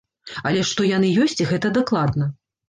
Але 0.51 0.63
што 0.69 0.87
яны 0.91 1.11
ёсць, 1.27 1.37
гэта 1.51 1.73
дакладна. 1.77 2.33